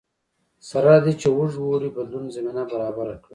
[0.69, 3.27] سره له دې چې اوږد اوړي بدلون زمینه برابره کړه